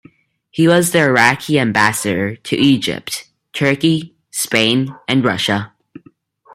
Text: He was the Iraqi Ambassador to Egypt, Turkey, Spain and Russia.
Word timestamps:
He 0.49 0.67
was 0.67 0.89
the 0.93 1.01
Iraqi 1.03 1.59
Ambassador 1.59 2.35
to 2.35 2.57
Egypt, 2.57 3.27
Turkey, 3.53 4.15
Spain 4.31 4.95
and 5.07 5.23
Russia. 5.23 5.73